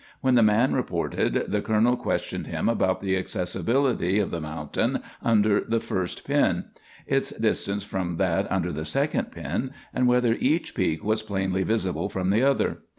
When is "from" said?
7.83-8.17, 12.09-12.31